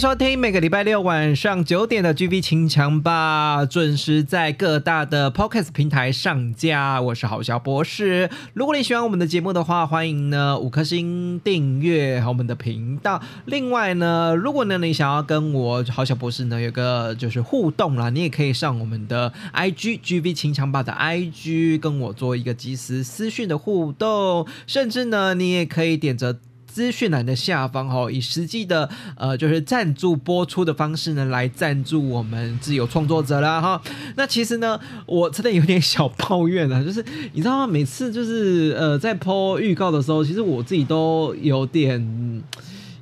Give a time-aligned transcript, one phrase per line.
[0.00, 7.02] 收听每个礼拜六晚上九点的 GB 清枪吧，准时在各大的 Podcast 平台上架。
[7.02, 8.30] 我是郝小博士。
[8.54, 13.20] 如果你喜欢我们的节目的话，欢迎呢五颗星订阅我们的频道。
[13.44, 26.38] 另外呢，如果呢你想要跟我郝小博士呢有个就是互动啦，你也可以上我们的 IG GB 清枪吧的 IG 跟我做一个即时私讯的互动，甚至呢你也可以点着。
[26.72, 33.82] 资讯栏的下方哈，以实际的呃就是赞助播出的方式呢，来赞助我们自由创作者啦哈。
[34.16, 37.66] 那其实呢，我真的有点小抱怨啊， 就是你知道吗？
[37.66, 42.42] 每次就是呃在播预告的时候，其实我自己都有点。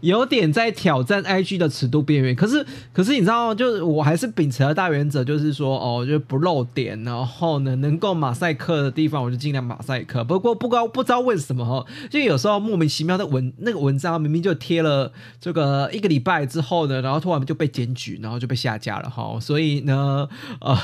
[0.01, 10.23] 有点在挑战 IG 的尺度边缘，可是可是你知道，就是我还是秉持了大原则，就是说哦，就不漏点，然后呢，能够马赛克的地方我就尽量马赛克。
[10.25, 19.39] 不过不高不知道为什么哈，就有时候莫名其妙的文那个文章明明就贴了这个一个礼拜之后呢，然后突然就被检举，然后就被下架了哈。
[19.41, 20.29] 所以呢，
[20.61, 20.77] 呃，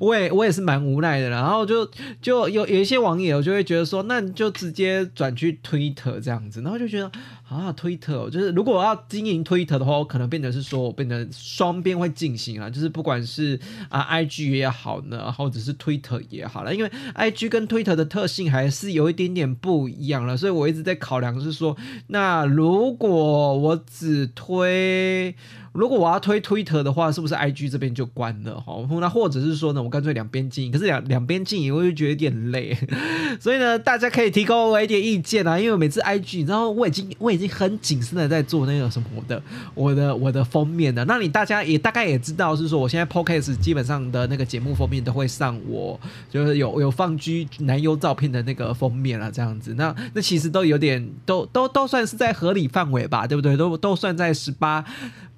[0.00, 1.88] 我也我也是蛮无奈的，然后就
[2.20, 7.10] 就有有一些网友就会觉得说，那你就直接转去推特这样子，然后就觉得。
[7.50, 13.60] 啊，推特就是如果我要经营推特的话，我可能变成是说我变成双边会进行啊，就是不管是
[13.90, 25.34] 啊 IG 也好呢，或者是推特也好了，因为 IG 跟推特的特性还是有一点点不一样了，所以我一直在考量是说，那如果我只推。
[25.72, 28.74] 如果我要推 Twitter 的话，是不是 IG 这边就关了哈？
[29.00, 32.76] 那或者是说呢，我干脆两边经营，可是两两边经营我就觉得有点累，
[33.38, 35.58] 所以呢，大家可以提供我一点意见啊。
[35.58, 39.40] 因为每次 IG，你知道我已经我已经很谨慎的在做那个什么的
[39.74, 41.04] 我的我的封面的。
[41.04, 45.98] 那你大家也大概也知道是说，我现在 Podcast 基本上的那个节目封面都会上我
[46.28, 49.74] 就是有有放居男优照片的那个封面了，这样子。
[49.74, 53.56] 那那其实都有点都都都算是在合理范围吧，对不对？
[53.56, 54.84] 都都算在十八。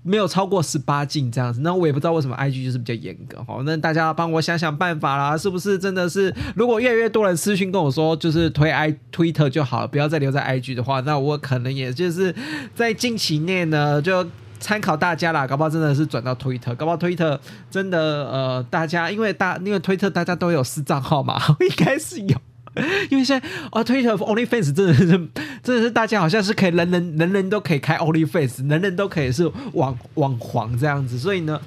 [0.02, 3.62] 没有超过十八禁这样子，那我也不知道为什么 IG 就是比较严格哈。
[3.64, 12.34] 那大家帮我想想办法啦，是不是真的是如果越来越多人私讯跟我说，就是推 i Twitter 就好了，不要再留在 IG 的话，那我可能也就是
[12.74, 14.26] 在近期内呢，就
[14.58, 17.38] 参考大家啦，搞不好真的是转到 Twitter，搞不好 Twitter
[17.70, 22.36] 真的呃，大家因为大因为推特大家都有私账号嘛， 应该是有。
[23.10, 25.06] 因为现在啊，Twitter OnlyFans 真的是，
[25.62, 31.60] 真的是大家好像是可以人人人人都可以开 OnlyFans，人人都可以是网网黄这样子，所以呢，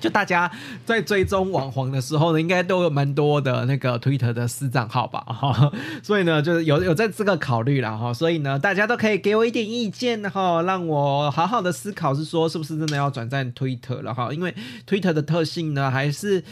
[0.00, 0.50] 就大家
[0.86, 5.70] 在追踪网黄的时候呢，应该都有蛮多的那个 Twitter 的私账号吧，哈，
[6.02, 14.54] 所以呢，就是有有在这个考虑了哈，所以呢，大家都可以给我一点意见哈，让我好好的思考，是说是不是真的要转战 Twitter 了哈，因为
[14.88, 16.42] Twitter 的特性呢，还是。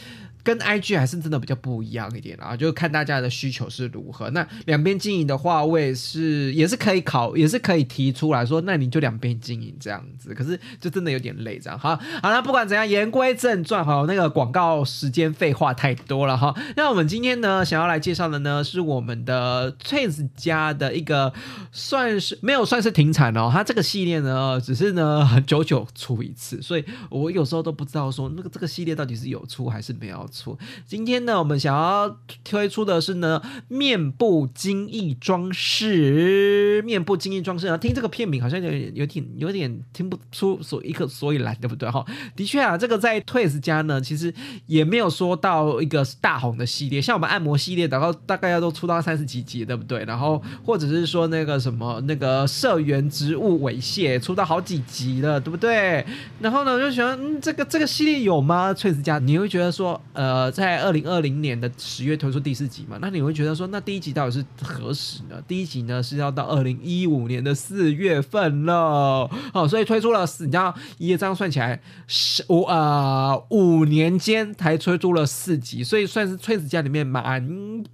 [0.42, 4.30] 跟 IG 还是真的比较不一样一点啊，就看大家的需求是如何。
[4.30, 10.34] 那两边经营的话，我也是也是可以考，也是可以提出来说，那你就两边经营这样子。
[10.34, 11.78] 可是就真的有点累这样。
[11.78, 16.54] 好，好了，不管怎样，言归正传哈，那个广告时间废话太多了哈。
[16.76, 21.32] 那我们今天呢，想要来介绍的呢，是我们的 Twins 家的一个
[21.72, 30.28] 算是没有算是停产哦，它这个系列呢，只是呢很久久出一次，所以我有时候都不知道说那个这个系列到底是有出还是没有。
[30.30, 42.04] 错，今天呢，我们想要推出的是呢，面部精益装饰，面部精益装饰啊，听这个片名好像有点有点有点听不出所一个所以然，对不对哈？
[42.36, 44.32] 的确啊，这个在 Twist 家呢，其实
[44.66, 50.04] 也没有说到一个大红的系列，像我们按摩系列，然后大概要都出到三十几集，对不对？
[50.04, 56.04] 然后或者是说那个什么那个社员植物猥亵，出到好几集了，对不对？
[56.40, 60.00] 然后呢，我就喜欢嗯，这个这个系列有吗？Twist 家你会觉得说。
[60.20, 65.42] 呃，在二零二零年的十月推出第四集嘛，那你会觉得说，那第一集到底是何时呢？
[65.48, 77.42] 第一集呢是要到二零一五年的四月份了，哦，所以推出了，你知道，一这样算起来，十五呃五年间才推出了四集，所以算是崔子家里面蛮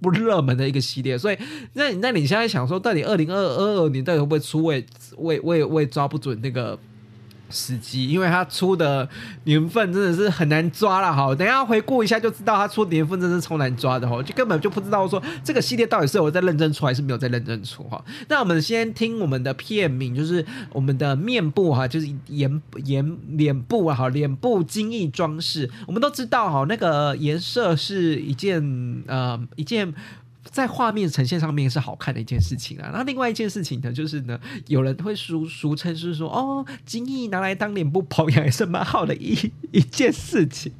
[0.01, 1.17] 不热门的一个系列。
[1.17, 1.37] 所以，
[1.75, 4.61] 那那你现在想说，到底二零二二年到底会不会出？
[4.61, 4.85] 我也
[5.15, 6.77] 我也我也抓不准那个。
[7.49, 9.07] 时机，因为它出的
[9.43, 11.33] 年份真的是很难抓了哈。
[11.35, 18.03] 等下回顾一下就知道，它出年份真是超难抓的哈，就根本就不知道说这个系列到底是有在认真出还是没有在认真出哈。
[18.27, 25.69] 那我们先听我们的片名，就是我们的面部哈，就是颜颜脸部啊，哈，脸部精益装饰。
[25.85, 29.93] 我们都知道哈，那个颜色是一件呃一件。
[30.51, 39.35] 在画面呈现上面是好看的一件事情啊，那另外一件事情呢，就是呢，有人会俗俗称是说，哦，精益拿来当脸部保养也是蛮好的一
[39.71, 40.71] 一件事情。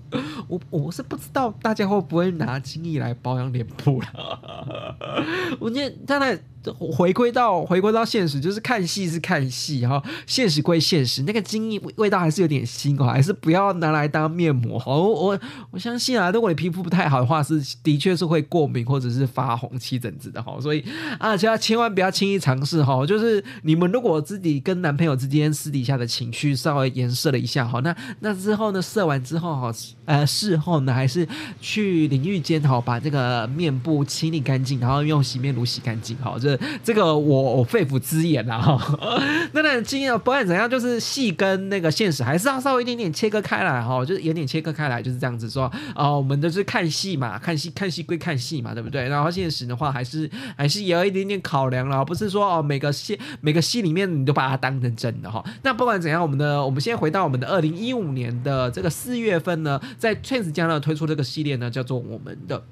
[0.48, 5.26] 我我是不知道大家会不会拿精益来保养脸部了。
[5.60, 6.40] 我念当然。
[6.78, 15.02] 回归到回归到现实，就是看戏是看戏哈，现实归现实，那个精益味道还是有点腥哦，还是不要拿来当面膜哦。
[15.02, 15.40] 我
[15.72, 20.58] 我相信啊，如果你皮肤不太好的话，是的确是会过敏或者是发红漆疹子的哈。
[20.62, 20.84] 所以
[21.20, 23.06] 啊，大家千万不要轻易尝试哈。
[23.06, 29.72] 就是你们如果自己跟男朋友之间私底下的情绪稍微颜色了一下哈，那那之后呢，射完之后哈，
[30.06, 31.28] 呃，事后呢还是
[31.60, 36.58] 去淋浴间哈，把这个面部清理干净，然后用洗面乳洗干净哈，这。
[36.84, 39.00] 这个我我肺腑之言呐哈，
[39.54, 49.08] 那那经验不管怎样，就是戏跟那个现实还是要稍微一点点切割开来哈，就是有点切割开来，就是这样子说啊，我们都是看戏嘛，看戏看戏归看戏嘛，对不对？
[49.08, 55.44] 然后现实的话，还是还是有一点点考量了，不是说哦每个戏每个戏里面你都把它当成真的哈。
[55.64, 62.64] 那不管怎样，我们的我们先回到我们的二零一五年的这个四月份呢，在 Trans 家呢推出这个系列呢，叫做我们的。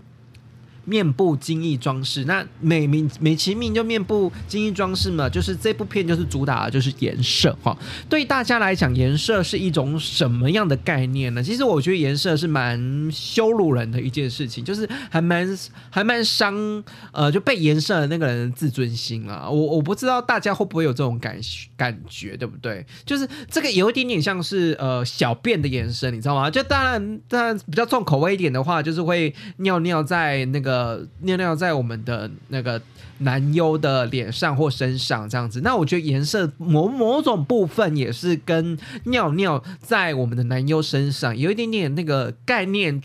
[0.86, 7.76] 面部精益装饰，那美名美其名就面部精益装饰嘛，就是这部片就是主打的就是颜色哈。
[8.08, 11.42] 对大家来讲，颜色是一种什么样的概念呢？
[11.42, 15.58] 其实我觉得颜色是蛮羞辱人的一件事情，就是还蛮
[15.90, 19.50] 还蛮伤呃就被颜色的那个人的自尊心啊。
[19.50, 21.36] 我我不知道大家会不会有这种感
[21.76, 22.86] 感觉，对不对？
[23.04, 26.52] 就是这个有一点点像是呃小便的颜色，你知道吗？
[26.52, 30.75] 就当然当然比较重口味一点的话，就是会尿尿在那个。
[30.76, 32.82] 呃，尿尿在我们的那个
[33.20, 43.02] 男优的脸上或身上这样子，那我觉得颜色某某种部分也是跟尿尿在我们的男优身上有一点点那个概念，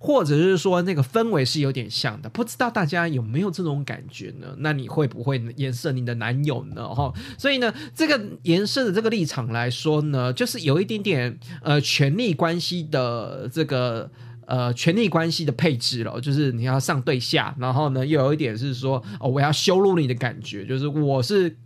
[0.00, 2.28] 或者是说那个氛围是有点像的。
[2.28, 4.48] 不知道大家有没有这种感觉呢？
[4.58, 6.92] 那你会不会颜色你的男友呢？
[6.92, 14.10] 哈，所以呢，这个颜色的这个立场来说呢，就是有一点点呃权力关系的这个。
[14.46, 21.56] 呃，权力关系的配置了，就是你要上对下，然后呢，又有一点是说，哦，我要羞辱你的感觉，就是我是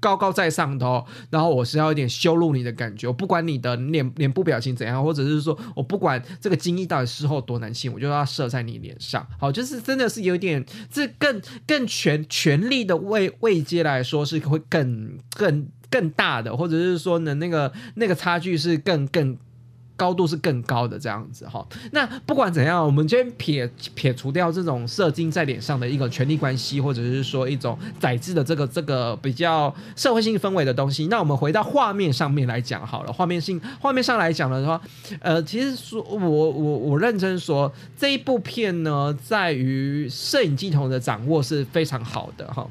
[0.00, 19.36] 高高在上的哦，然后我是要一点羞辱你的感觉，我不管你的脸脸部表情怎样，或者是说我不管这个精液到底事后多难听，我就要射在你脸上，好，就是真的是有点，这更更权权力的位位阶来说是会更更更大的，或者是说呢，那个那个差距是更更。
[19.98, 31.08] 高度是更高的这样子哈，那不管怎样，我们先撇撇除掉这种射精在脸上的一个权力关系，或者是说一种宰制的这个这个比较社会性氛围的东西。
[31.08, 34.80] 那我们回到画面上面来讲好了，画面性画面上来讲的话，
[35.18, 42.64] 呃，其实说我我我认真说，这一部片呢，在于摄影镜头的掌握是非常好的哈。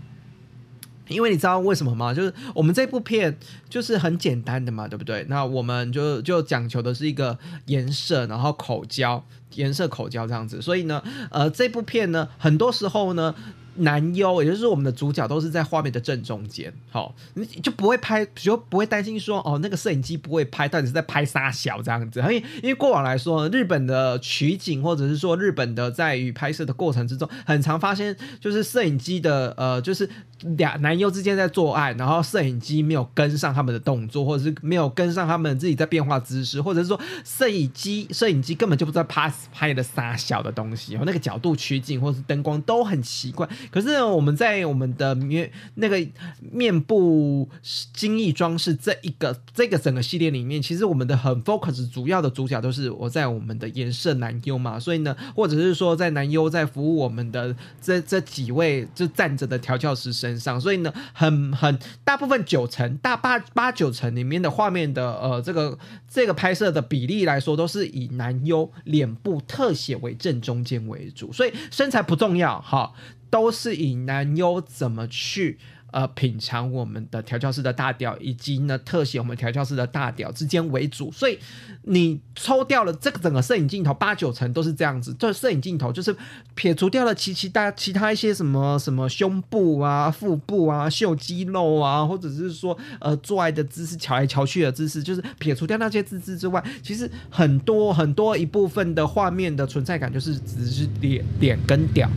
[1.07, 2.13] 因为你知道为什么吗？
[2.13, 3.37] 就是我们这部片
[3.69, 5.25] 就是很简单的嘛，对不对？
[5.29, 9.23] 那我们就就讲求的是一个颜色，然后口交，
[9.55, 10.61] 颜色口交这样子。
[10.61, 13.33] 所以呢，呃，这部片呢，很多时候呢。
[13.79, 22.19] 男优，也就是我们的主角，都是在画面的正中间，好，你就不会拍，就不会担心说，哦，那个摄影机不会拍，到底是在拍啥小这样子。
[22.21, 30.09] 因为因为过往来说，日本的取景，或者是说日本的在于拍摄的过程之中，很常发现就是摄影机的，呃，就是
[30.57, 43.47] 俩男优之间在做爱，然后摄影机没有跟上他们的动作，或者是没有跟上他们自己在变化姿势，或者是说摄影机摄影机根本就不知道拍拍的啥小的东西，然后那个角度取景或者是灯光都很奇怪。
[43.71, 46.05] 可是我们在我们的面那个
[46.39, 47.47] 面部
[47.93, 65.77] 精益装饰这一个这个整个系列里面，其实我们的很 focus 主要的主角都是我在我们的颜色男优嘛，所以呢，或者是说在男优在服务我们的这这几位就站着的调教师身上，所以呢，很很大部分九成大八八九成里面的画面的呃这个
[66.09, 72.93] 这个拍摄的比例来说，都是以男优脸部特写为正中间为主，所以身材不重要哈。
[73.29, 75.59] 都是以男优怎么去
[75.91, 81.11] 呃品尝我们的调教师的大屌，以及呢特写我们调教师的大屌之间为主。
[81.11, 81.37] 所以
[81.83, 86.15] 你抽掉了这个整个摄影镜头八九成都是这样子，这摄影镜头就是
[86.55, 102.09] 撇除掉了其其他其他一些什么什么胸部啊、腹部啊、秀肌肉啊，或者是说呃做爱的姿势、瞧来瞧去的姿势，就是撇除掉那些姿势之外，其实很多很多一部分的画面的存在感就是只是脸脸跟屌。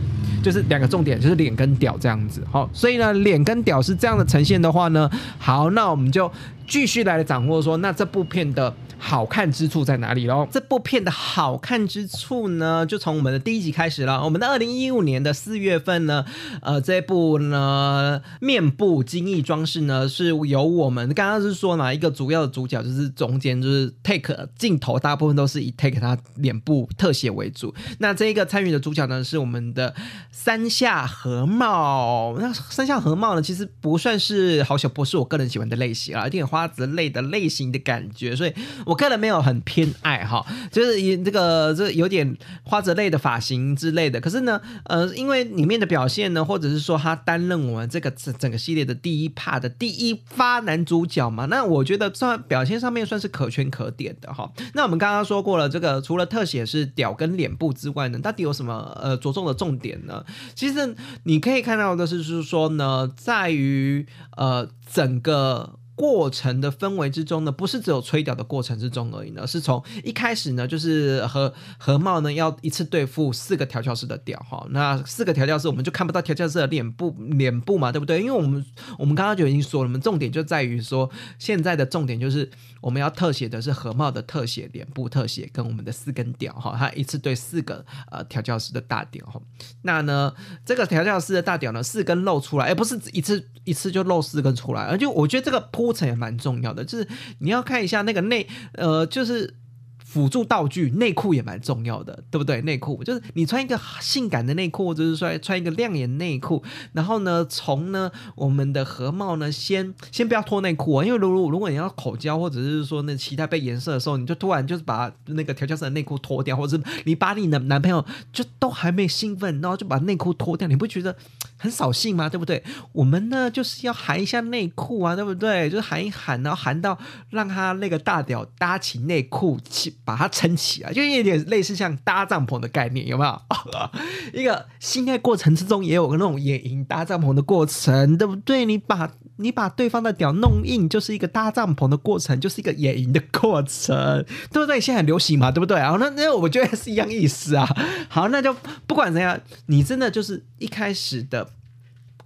[0.43, 6.31] 就是两个重点，就是脸跟屌这样子，好，所以呢，脸跟屌是这样的呈现的话呢，好，那我们就
[6.67, 8.73] 继续来掌握说，那这部片的。
[9.03, 10.47] 好看之处在哪里喽？
[10.51, 14.23] 这部片的好看之处呢，就从我们的第一集开始了。
[14.23, 16.23] 我们的二零一五年的四月份呢，
[16.61, 27.73] 呃，这部呢面部精益装饰呢，是由我们刚刚是说哪一个主要的主角，就是中间就是 take 镜头，大部分都是以 take 他脸部特写为主。
[27.97, 29.95] 那这一个参与的主角呢，是我们的
[30.31, 32.37] 三下和茂。
[32.39, 38.53] 那三下和茂呢，其实不算是好小波，是我个人喜欢的类型啊，有点花子类的类型的感觉，所以。
[38.91, 44.19] 我个人没有很偏爱哈，就是以这个这有点花泽类的发型之类的。
[44.19, 54.51] 可是呢，呃，因为里面的表现呢，或者是说他担任我们这个整整个系列的第一 part 的第一发男主角嘛，那我觉得算表现上面算是可圈可点的哈。
[54.73, 60.25] 那我们刚刚说过了，这个除了特写是屌跟脸部之外呢，到底有什么呃着重的重点呢？
[60.53, 60.93] 其实
[61.23, 64.05] 你可以看到的是，就是说呢，在于
[64.35, 65.77] 呃整个。
[66.01, 78.19] 过程的氛围之中呢，不是只有吹屌的过程之中而已呢，是从一开始呢，就是和和茂呢要一次对付四个调教师的屌哈，那四个调教师我们就看不到调教师的脸部脸部嘛，对不对？
[78.19, 78.65] 因为我们
[78.97, 82.49] 我们刚刚就已经说了，我们重点就在于说，现在的重点就是
[82.81, 89.39] 我们要特写的是和茂的特写脸部特写跟我们的四根屌哈，他一次对四个呃调教师的大屌哈，
[89.83, 90.33] 那呢
[90.65, 95.90] 这个调教师的大屌呢四根露出来，哎，不是一次一次就露四根出来，而且我觉得这个铺。
[95.91, 97.07] 过程也蛮重要的，就是
[97.39, 99.55] 你要看一下那个内，呃，就是。
[100.03, 102.61] 辅助道具内裤也蛮重要的，对不对？
[102.63, 121.15] 内裤就是你穿一个性感的内裤，或者是说穿一个亮眼内裤，然后呢，从呢我们的合帽呢，先先不要脱内裤啊，因为如如如果你要口交或者是说那其他被颜色的时候，你就突然就是把那个调教师的内裤脱掉，或者是你把你的男朋友就都还没兴奋，然后就把内裤脱掉，你不觉得
[121.61, 122.27] 很扫兴嘛？
[122.27, 122.61] 对不对？
[122.91, 125.69] 我们呢就是要含一下内裤啊，对不对？
[125.69, 126.97] 就是含一含，然后含到
[127.29, 129.95] 让他那个大屌搭起内裤去。
[130.03, 133.41] 把它撑起来，就有点类似像搭帐篷的概念，有没有？
[134.33, 138.65] 一个性爱过程之中也有个那种野营搭帐篷的过程，对不对？
[138.65, 139.09] 你把
[139.41, 144.79] 你把对方的屌弄硬，就是一个搭帐篷的过程，就是一个野营的过程，对不对？
[144.79, 145.77] 现在很流行嘛，对不对？
[145.77, 147.67] 然后那那我觉得是一样意思啊。
[148.09, 148.55] 好，那就
[148.85, 151.49] 不管怎样，你真的就是一开始的。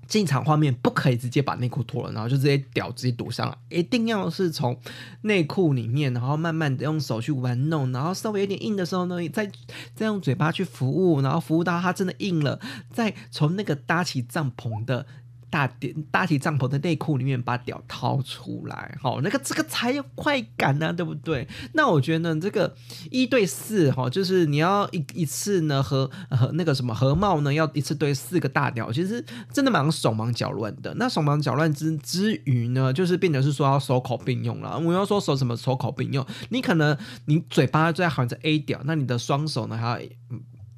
[0.07, 4.79] 进场画面不可以直接把内裤脱了，然后就直接屌直接堵上了，一定要是从
[5.21, 9.51] 内裤里面，然后慢慢的用手去玩弄，然后稍微有点硬的时候呢，再
[9.95, 12.59] 再用嘴巴去服务，然后服务到它真的硬了，
[12.93, 15.07] 再从那个搭起帐篷的。
[15.55, 21.47] 大点搭起帐篷的内裤里面把屌掏出来，好，那个这个才有快感呢，对不对？
[21.71, 22.75] 那我觉得呢，这个
[23.09, 30.93] 一对四哈，就是你要一一次呢和和那个什么和帽呢，要一次对四个大屌，其实真的蛮手忙脚乱的。
[30.95, 34.77] 那手忙脚乱之之余呢，就是变成是说要手口并用了。
[34.77, 36.97] 我要说手什么手口并用，你可能
[37.27, 40.09] 你嘴巴在含着 A 屌，那你的双手呢还要。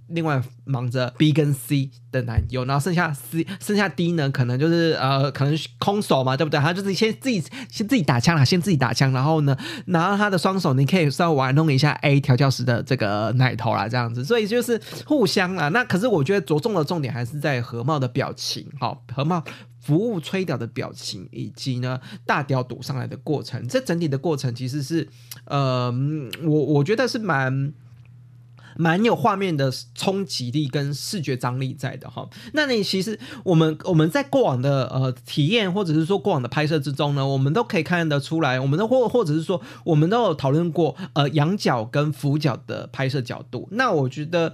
[0.10, 6.60] 另外忙着 B 跟 C 的男友，然后剩下 C 剩下 D 呢，可能就是呃，可能空手嘛，对不对？
[6.60, 15.68] 他就是先自己先自己打枪啦，先自己打枪，然后呢，拿他的双手，你可以稍微玩弄一下 A 调教师的这个奶头啦，这样子，所以就是互相啦。
[15.70, 19.44] 那可是我觉得着重的重点还是在何茂的表情，好，何茂
[19.82, 25.08] 服务吹屌的表情，以及呢大屌堵上来的过程，这整体的过程其实是
[25.46, 25.94] 呃，
[26.44, 27.74] 我我觉得是蛮。
[28.78, 43.68] 蛮有画面的冲击力跟视觉张力在的哈，那你其实我们我们在过往的呃体验或者是说过往的拍摄之中呢，我们都可以看得出来，我们都或或者是说我们都有讨论过呃仰角跟俯角的拍摄角度。
[43.72, 44.54] 那我觉得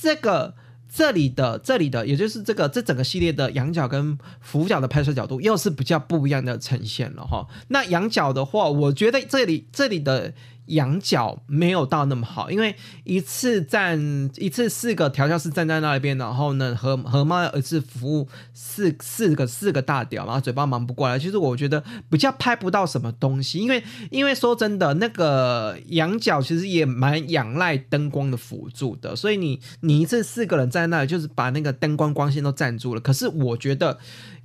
[0.00, 0.54] 这个
[0.94, 7.46] 这里的这里的，也就是这个这整个系列的仰角跟俯角的拍摄角度，又是比较不一样的呈现了哈。
[7.68, 10.34] 那仰角的话，我觉得这里这里的。
[10.66, 13.98] 仰角没有到那么好，因为一次站
[14.36, 21.18] 一次四个调教师站在那边，然后呢，和和猫一次服务四四个四个大屌，然后嘴巴忙不过来。
[21.18, 33.00] 其实我觉得比较拍不到什么东西，因为 因为说真的，那个仰角其实也蛮仰赖灯光的辅助的，所以你你一次四个人在那里，就是把那个灯光光线都占住了。
[33.00, 33.98] 可是我觉得。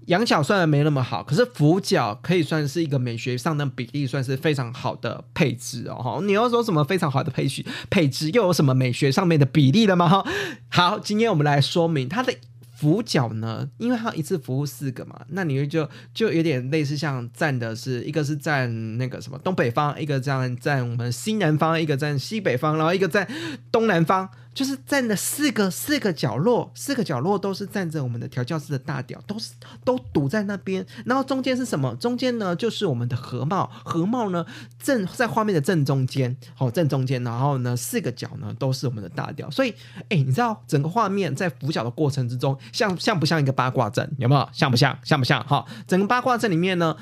[0.07, 5.95] 仰角虽然没那么好，可是俯角可以算是一个美学上的比例，算是非常好的配置哦。
[5.95, 10.07] 哈，你要说什么非常好的配序配置，又有什么美学上面的比例了吗？
[10.07, 10.25] 哈，
[10.69, 12.33] 好，今天我们来说明它的
[12.73, 23.27] 俯角呢，因为它一次服务四个嘛，那你就就有点类似像站的是一个是站那个什么东北方，一个站站我们西南方，一个站西北方，然后一个在
[23.71, 24.29] 东南方。
[24.57, 29.51] 就是站的四个四个角落，四个角落都是站着我们的调教师的大屌，都是
[29.85, 30.83] 都堵在那边。
[31.05, 31.95] 然后中间是什么？
[31.97, 34.43] 中间呢就是我们的河帽，河帽呢
[34.81, 37.23] 正在画面的正中间，好正中间。
[37.23, 39.47] 然后呢四个角呢都是我们的大屌。
[39.51, 39.69] 所以，
[40.09, 44.11] 哎，你知道整个画面在俯角的过程之中，像像不像一个八卦阵？
[44.17, 44.49] 有没有？
[44.51, 44.97] 像不像？
[45.03, 45.45] 像不像？
[45.45, 46.97] 哈，整个八卦阵里面呢。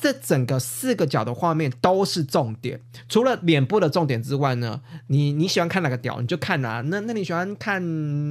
[0.00, 6.80] 这整个四个角的画面都是重点，除了脸部的重点之外呢，你你喜欢看哪个屌你就看哪。
[6.86, 7.82] 那那你喜欢看，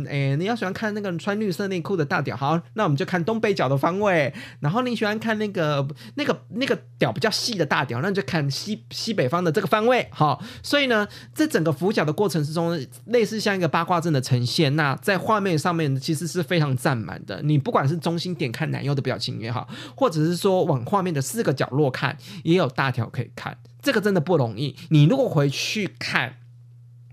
[0.08, 4.34] 诶，你要喜欢看那个穿绿色内裤的大屌，好，那我们就看东北角的方位。
[4.62, 10.08] 然后你喜欢看那个那个那个屌比较细的大屌，那你就看西西北方的这个方位。
[10.10, 14.76] 好，所以呢，这整个俯角的过程之中，类似像一个八卦阵的呈现。
[14.76, 17.40] 那在画面上面其实是非常占满的。
[17.44, 21.54] 你不管是中心点看男优的表情也好，或者是说往画面的四个。
[21.60, 24.78] 角落看也有大条可以看，这个真的不容易。
[24.92, 26.36] 你如果回去看。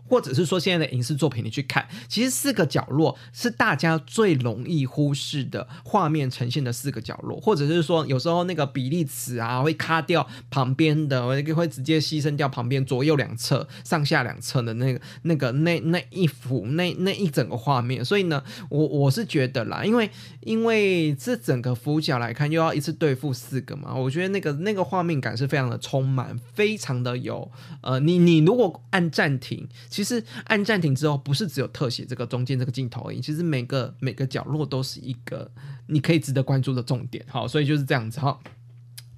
[0.08, 18.04] 或者是说现在的影视作品，你去看，其实四个角落是大家最容易忽视的画面呈现的四个角落，或者是说有时候那个比例尺啊会卡掉旁边的，会直接牺牲掉旁边左右两侧、上下两侧的那个那个那那一幅那那一整个画面。
[18.04, 20.08] 所以呢，我我是觉得啦，因为
[20.42, 29.66] 因为这整个俯角来看，又要一次对付四个嘛，我觉得那个那个画面感是非常的充满，非常的有呃，你你如果按暂停。
[29.96, 35.50] 其实按暂停之后，不是只有特写这个中间这个镜头而已，其实每个每个角落都是一个
[35.86, 37.24] 你可以值得关注的重点。
[37.26, 38.38] 好，所以就是这样子哈。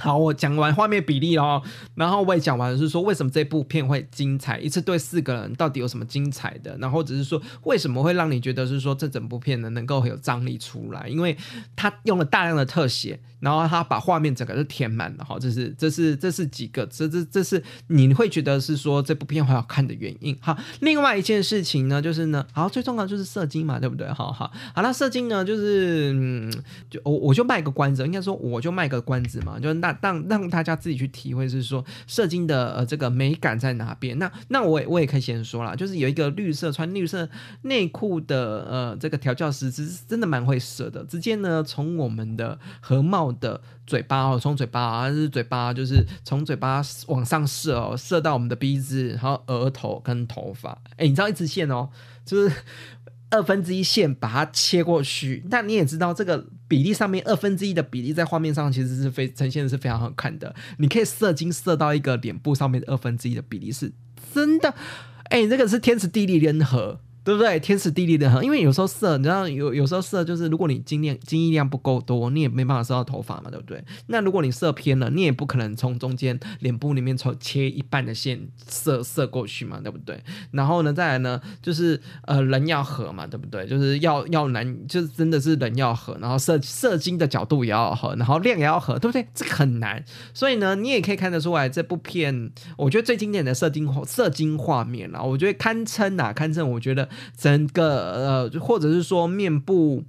[0.00, 1.60] 好，我讲完画面比例哦，
[1.96, 11.36] 然后我也讲完了，是说为什么这部片会精彩，一次对四个人到底有什么精彩的，然后只是说为什么会让你觉得是说这整部片呢能够有张力出来，因为
[11.74, 20.56] 他用了大量的特写，然后他把画面整个是填满了哈，这是这是这是几个，这这这是你会觉得是说这部片很好看的原因哈。
[20.78, 24.06] 另外一件事情呢，就是呢，好最重要就是射精嘛，对不对？
[24.12, 26.52] 好好好，那射精呢，就是嗯，
[26.88, 29.87] 就我我就卖个关子，应该说我就卖个关子嘛，就是那。
[30.00, 34.18] 让让大家自己去体会，是说射精的呃这个美感在哪边？
[34.18, 37.28] 那那我也我也可以先说了，就是有一个绿色穿绿色
[37.62, 41.04] 内裤的呃这个调教师，其实真的蛮会射的。
[41.04, 50.80] 直接呢从我们的河帽的嘴巴哦，从嘴巴啊是嘴巴，就是从嘴巴往上射哦，射到我们的鼻子，然后额头跟头发。
[50.96, 51.90] 哎，你知道一直线哦，
[52.24, 52.52] 就是。
[53.30, 60.54] 二分之一线把它切过去，那你也知道这个比例上面二分之一的比例在画面上其实是非呈现的是非常好看的。
[60.78, 63.92] 你可以射精射到一个脸部上面二分之一的比例是
[64.32, 64.74] 真的，
[65.24, 67.00] 哎，这个是天时地利人和。
[67.28, 67.60] 对不对？
[67.60, 73.84] 天时地利的很，因为有时候射，你知道有有时候射就是，如果你精量精液量不够多，你也没办法射到头发嘛，对不对？
[74.06, 80.18] 那如果你射偏了，你也不可能从中间脸部里面从切一半的线射射过去嘛，对不对？
[80.52, 83.66] 然后呢，再来呢，就是呃人要合嘛，对不对？
[83.66, 89.28] 就是要要难，就是真的是人要合，然后射射精的角度也要合，然后量也要合，对不对？
[89.34, 97.06] 这个很难，所以呢，你也可以看得出来，这部片我觉得最经典的射精射精画面啊，我觉得堪称啊，堪称，我觉得。
[97.36, 100.04] 整个呃，或者是说面部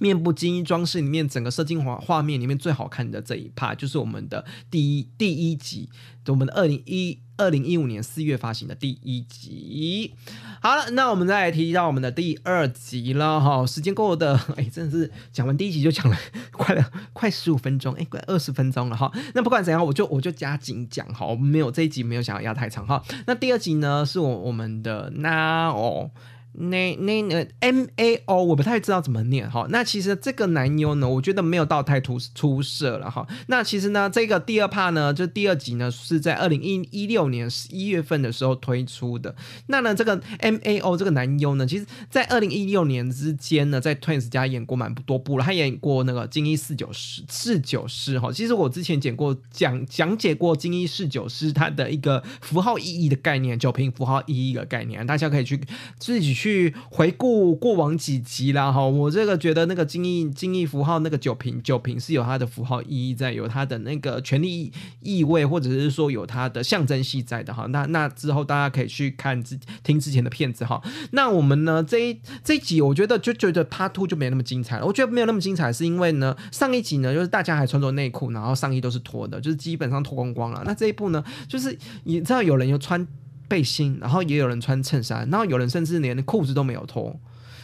[0.00, 5.90] 面部精英装饰里面，整个射精画画面里面最好看的这一趴就是我们的第一第一集，
[6.26, 10.14] 我们的二零一二零一五年四月发行的第一集。
[10.62, 13.66] 好了，那我们再来提到我们的第二集了哈。
[13.66, 16.16] 时间过的，哎，真的是讲完第一集就讲了
[16.50, 19.12] 快了快十五分钟，哎，快二十分钟了哈。
[19.34, 23.02] 那不管怎样，我就我就加紧讲哈，我们没有这一集没有想要压太长哈。
[23.26, 26.10] 那第二集呢，是我我们的 Now。
[26.52, 29.66] 那那呃 M A O 我不太知道怎么念哈。
[29.70, 33.26] 那其实这个男优呢，我觉得没有到太突出色了哈。
[33.46, 39.34] 那其实呢，这个第二 part 呢，就第二集呢，是在二零一一六年十一月份的时候推出的。
[39.68, 45.44] 那呢，这个 M A O 这个男优呢，其实在二零一六年之间呢，在 Twins 家演过蛮多部了。
[45.44, 48.32] 他演过那个《金一四九师》四九师哈。
[48.32, 55.58] 其实我之前讲过讲讲解过《金一四九师》它的一个符号意义的概念，酒瓶符号意义的概念，大家可以去
[55.96, 56.39] 自己去。
[56.40, 67.66] 去回顾过往几集啦，哈，我这个觉得那个金翼金翼符号那个酒瓶酒瓶是有它的符号意义在，有它的那个权力意味，或者是说有它的象征系在的哈。
[67.66, 70.80] 那那之后大家可以去看之听之前的片子哈。
[71.10, 74.86] 那我们呢这一这一集我觉得就觉得 Part Two 就没那么精彩了。
[74.86, 80.62] 我觉得没有那么精彩，是因为呢上一集呢就是大家还穿着内裤，然后上衣都是脱的，就是基本上脱光光了。
[80.64, 83.06] 那这一部呢就是你知道有人又穿。
[83.50, 87.18] 背心，然后也有人穿衬衫，然后有人甚至连裤子都没有脱。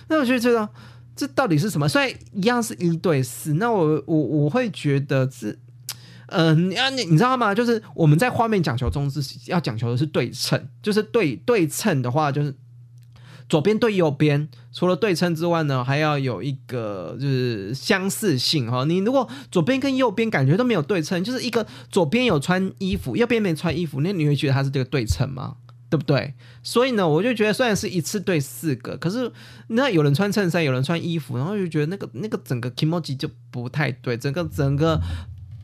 [0.09, 0.68] 那我就觉得
[1.14, 1.88] 这到底是什么？
[1.88, 5.57] 虽然一样是一对四，那我我我会觉得是，
[6.27, 7.55] 嗯，你你你知道吗？
[7.55, 12.53] 就是我们在画面讲求中是要讲求的是对称，就是对对称的话，就是
[13.49, 18.85] 左边对右边，除了对称之外呢，还要有一个就是相似性哈。
[18.85, 25.57] 你如果左边跟右边感觉都没有对称，就是一个左边有穿衣服，右边没穿衣服，那你会觉得它是这个对称吗？
[25.88, 26.35] 对不对？
[26.62, 29.31] 所以呢，我就觉得虽然是一次对四个，可是
[29.68, 35.01] 那有人穿衬衫，有人穿衣服，然后就觉得那个那个整个 emoji 就不太对，整个整个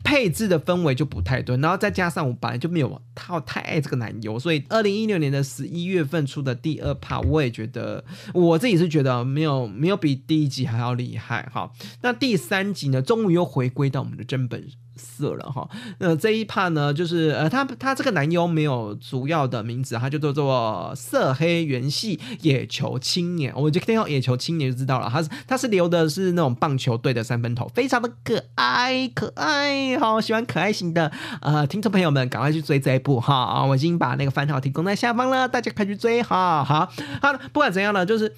[0.03, 1.57] 配置的氛围就不太对。
[1.57, 11.71] 然后再加上我本来就没有太太爱这个男优，所以二零一六年的十一月份出的第二 part，我也觉得我自己是觉得没有没有比第一集还要厉害哈。
[12.01, 14.65] 那第三集呢，终于又回归到我们的真本。
[14.95, 15.67] 色了哈，
[15.99, 36.89] 那这一趴呢，就是呃，他他这个男优没有主要的名字，他就叫做色黑原系野球青年，我就听到野球青年就知道了，他是他是留的是那种棒球队的三分头，非常的可爱可爱，好喜欢可爱型的呃听众朋友们，赶快去追这一部哈，我已经把那个番号提供在下方了，大家快去追哈，好。
[37.21, 38.33] 好，不管怎样呢，就是。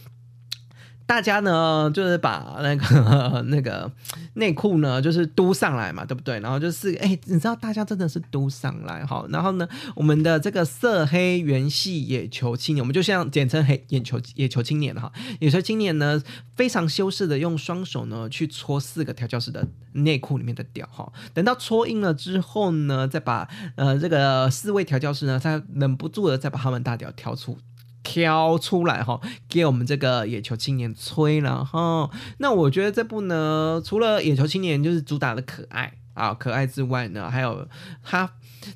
[1.07, 3.91] 大家呢，就是把那个那个
[4.33, 6.39] 内裤呢，就是嘟上来嘛，对不对？
[6.39, 9.23] 然后就是，哎，你知道，大家真的是嘟上来哈。
[9.29, 15.11] 然后呢，我们的这个色黑原系野球青年，我们就像简称黑眼球野球青年哈。
[15.39, 16.19] 野球青年呢，
[16.55, 21.11] 非常修饰的用双手呢去搓四个调教师的内裤里面的屌哈。
[21.35, 27.57] 等到搓硬了之后呢，再把呃这个四位调教师呢，他忍不住的再把他们大屌挑出。
[28.05, 32.07] 挑出来哈，给我们这个野球青年吹了哈。
[32.37, 37.67] 那我觉得这部呢，除了野球青年就是主打的可爱啊，可爱之外呢，还有
[38.03, 38.31] 他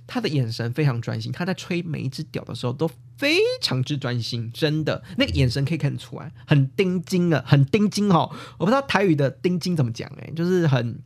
[0.08, 8.30] 他的眼神非常专心，他在吹每一只屌的时候都非常之专心，真的那个眼神可以看得出来，很盯睛的，很盯睛哈。
[8.58, 11.02] 我不知道台语的盯睛怎么讲哎，就是很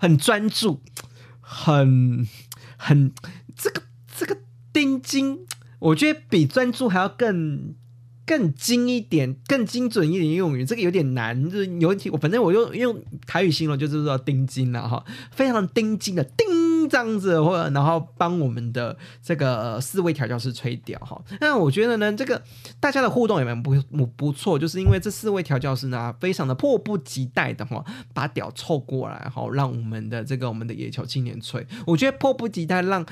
[0.00, 0.82] 很专注，
[1.40, 2.26] 很
[2.78, 3.12] 很
[3.54, 3.82] 这个
[4.16, 4.38] 这个
[4.72, 5.46] 盯睛。
[5.86, 7.74] 我觉得比专注还要更
[8.26, 12.10] 更精一点、更精准一点用语，这个有点难，就是有题。
[12.10, 21.22] 我反正我用用台语形容，就是说钉金了哈，非常钉金的钉这样子，或然后帮我们的这个四位调教师吹掉哈。
[21.40, 22.42] 那我觉得呢，这个
[22.80, 31.64] 大家的互动也蛮不不不错，就是因为这四位调教师呢，非常的迫不及待的哈，把屌凑过来哈，让我们的这个我们的野球青年吹。
[31.86, 33.06] 我觉得迫不及待让。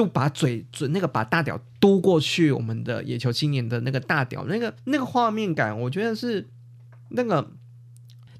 [0.00, 6.48] 就把嘴嘴那个把大屌嘟过去，我们的野球青年的那个大屌，那个那个画面感，我觉得是
[7.10, 7.50] 那个。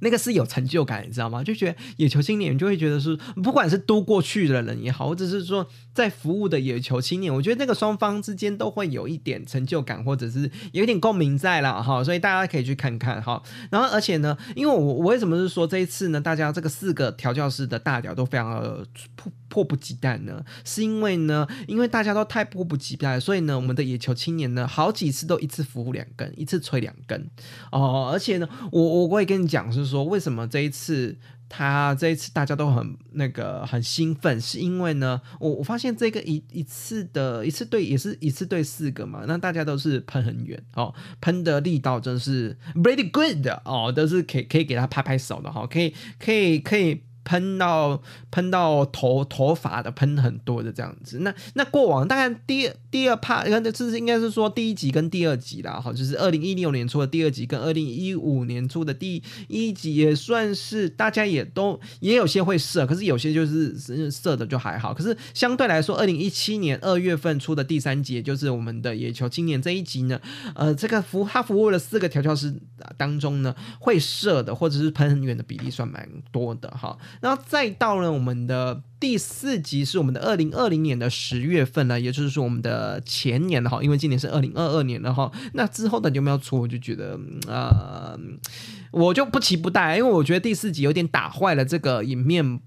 [0.01, 1.43] 那个是有成就感，你知道吗？
[1.45, 13.43] 就觉得野球青年就会觉得是，不管是都过去的人也好，或者是说在服务的野球青年，我觉得那个双方之间都会有一点成就感，或者是有一点共鸣在了哈，所以大家可以去看看哈。
[13.71, 16.21] 然后而且呢，因为我我为什么是说这一次呢？
[16.21, 18.87] 大家这个四个调教师的大屌都非常的
[19.17, 20.43] 迫迫不及待呢？
[20.65, 27.29] 是因为呢，因为大家都太迫不及待，所以呢，我们的野球青年呢，好几次都一次服务两根，一次吹两根
[27.71, 28.09] 哦。
[28.11, 29.90] 而且呢，我我我也跟你讲是。
[29.91, 51.19] 说为什么这一次他这一次大家都很那个很兴奋，是因为呢，我我发现这个一一次的一次对也是一次对四个嘛，那大家都是喷很远哦，喷的力道真是 pretty good 哦，都是可以可以给他拍拍手的哈，可以可以可以喷到喷到头头发的喷很多的这样子。
[51.21, 64.93] 那那过往大概第第二 part，这是应该是说第一集跟第二集啦，哈，就是二零一六年出的第二集跟二零一五年出的第一集，也算是大家也都也有些会射，可是有些就是射的就还好。
[64.95, 70.21] 可是相对来说，二零一七年二月份出的第三集，就是我们的野球青年这一集呢，
[70.55, 72.55] 呃，这个服他服务了四个调教师
[72.97, 76.99] 当中呢，会射的或者是喷很远的比例算蛮多的哈。
[77.21, 85.31] 然后再到了我们的第四集，是我们的二零二零年的十月份呢，也就是说我们的前年了哈，因为今年是二零二二年了哈。
[85.55, 88.19] 那之后的有没有出，我就觉得呃，
[88.91, 92.61] 我就不期不待，因为我觉得第四集有点打坏了这个影面。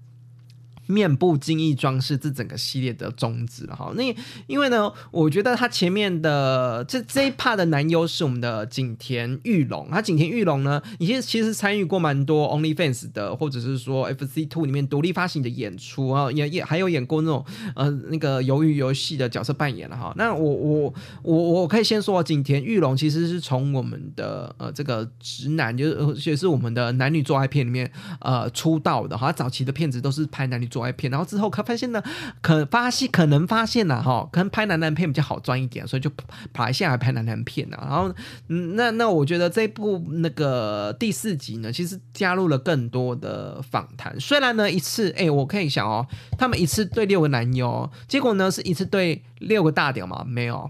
[0.86, 4.14] 面部精益装饰这整个系列的宗旨了哈，那
[4.46, 17.42] 因为呢，我觉得他前面的这这一 part 的男优是我们的景田玉龙，他景田玉龙呢，已经其实参与过蛮多 OnlyFans 的，或者是说 FC Two 里面独立发行的演出啊，也也还有演过那种
[17.74, 20.12] 呃那个鱿鱼游戏的角色扮演了哈。
[20.18, 30.68] 那我我我我可以先说景田玉龙其实是从我们的呃这个直男，就是而且是我们的男女做爱片里面呃出道的哈，早期的片子都是拍男女。
[30.74, 32.02] 做爱片，然后之后可发现呢，
[32.42, 36.10] 可发现可能发现了哈，可能拍男男片比较好赚一点，所以就
[36.52, 37.78] 跑来现在拍男男片了。
[37.80, 38.12] 然后，
[38.48, 44.18] 嗯，那那我觉得这部那个第四集呢，其实加入了更多的访谈。
[44.18, 46.04] 虽然呢一次，哎，我可以想哦，
[46.36, 50.24] 他们一次对六个男优，结果呢是一次对六个大屌吗？
[50.26, 50.68] 没有。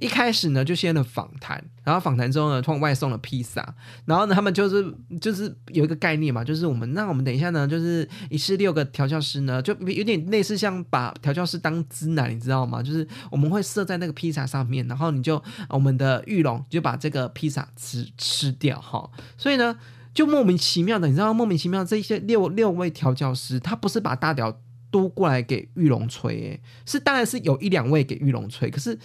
[0.00, 3.74] 一开始呢，就先了访谈，然后访谈之后呢，突然外送了披萨，
[4.06, 12.82] 然后呢，他们就是就是有一个概念嘛，就是我们那我们等一下呢，就是一次六个调教师呢，就有点类似像把调教师当资奶，你知道吗？
[12.82, 19.76] 就是我们会设在那个披萨上面，然后你就我们的玉龙就把这个披萨吃吃掉哈，所以呢，
[20.14, 24.58] 就莫名其妙的，你知道莫名其妙这些六六位调教师，他不是把大屌
[24.90, 28.98] 都过来给玉龙吹，是当然是有一两位给玉龙吹，可是。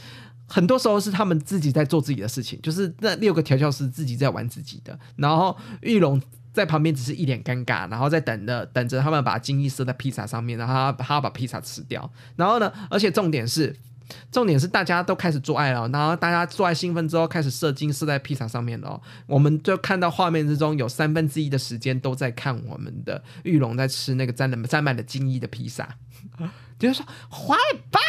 [0.48, 6.22] 很多时候是他们自己在做自己的事情，就是那六个调教师自己在玩自己的，然后玉龙
[6.54, 12.10] 在旁边只是一脸尴尬，然后在等着等着他们把精力射在披萨上面，然后他他把披萨吃掉。
[12.36, 13.76] 然后呢，而且重点是，
[14.32, 19.02] 重点是大家都开始做爱了，然后大家做爱兴奋之后开始射精射在披萨上面了。
[19.28, 25.88] 我们就看到画面之中有三分之一的时间都在看我们的玉龙在吃那个沾了沾满了精液的披萨。
[26.78, 27.56] 就是说坏
[27.90, 28.00] 吧，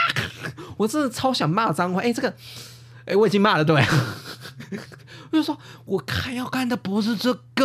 [0.77, 2.01] 我真的超想骂脏话。
[2.01, 2.35] 哎，这个，
[3.05, 3.81] 哎，我已经骂了，对。
[5.31, 7.65] 我就说，我看要看的不是这个。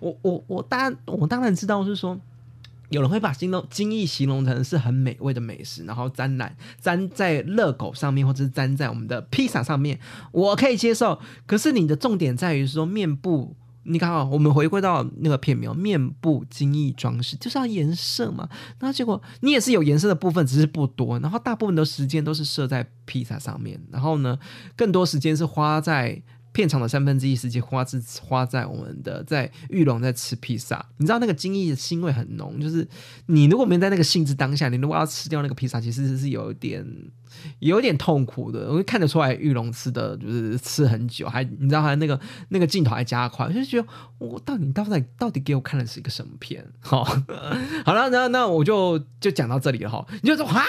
[0.00, 2.18] 我我我当然我当然知道是说，
[2.90, 9.98] 有人会把形容精益形容成是很美味的美食，然后沾染沾在热狗上面，或者是沾在我们的披萨上面，
[10.32, 11.18] 我可以接受。
[11.46, 13.56] 可是你的重点在于说面部。
[13.84, 18.46] 你看啊，我们回归到那个片名，面部精益装饰就是要颜色嘛。
[18.80, 21.18] 那结果你也是有颜色的部分，只是不多。
[21.20, 24.38] 然后大部分的时间都是设在披萨上面，然后呢，
[24.76, 26.22] 更多时间是花在。
[26.52, 32.86] 片场的三分之一时间花是花在我们的在玉龙在吃披萨，你知道那个精益的腥味很浓，就是
[33.26, 36.84] 你如果没在那个性质当下，你如果要吃掉那个披萨，其实是有一点
[37.60, 38.68] 有点痛苦的。
[38.68, 46.66] 我会看得出来玉龙吃的就是吃很久，还你知道还那个那个镜头还加快，就觉得我到底到底到底给我看的是一个什么片？
[46.80, 47.04] 好，
[47.86, 50.64] 好了，那那我就就讲到这里了哈，你就说啊。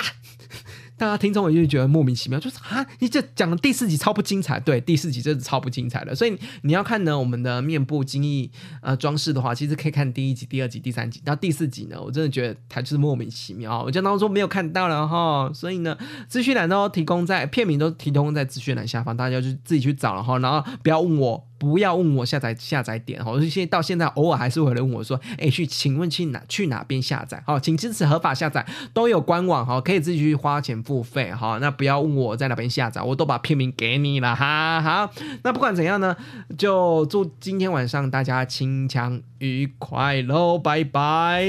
[1.01, 6.13] 大家听众我就觉得莫名其妙，就是啊，你这讲的第四集超不精彩，对，第四集真的超不精彩的。
[6.13, 8.51] 所以你要看呢，我们的面部精益
[8.83, 11.19] 呃装饰的话，其实可以看第一集、第二集、第三集。
[11.25, 15.51] 到第四集呢，我真的觉得它就是莫名其妙，我就当说没有看到了哈。
[15.55, 20.37] 所以呢，资讯栏都提供在片名都提供在资讯栏下方，大家就自己去找了哈。
[20.37, 21.47] 然后不要问我。
[21.61, 27.43] 不要问我下载下载点哈，我现在到现在偶尔还是会有人问我说，哎，去请问去哪去哪边下载？
[27.45, 31.59] 好，请支持合法下载，都有官网哈，可以自己去花钱付费哈。
[31.61, 34.81] 那不要问我在哪边下载，我都把片名给你了哈。
[34.81, 36.17] 好，那不管怎样呢，
[36.57, 41.45] 就祝今天晚上大家清枪愉快喽，拜拜。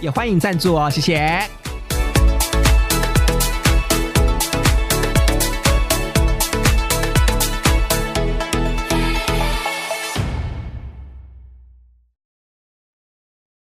[0.00, 1.61] 也欢迎赞助哦，谢谢。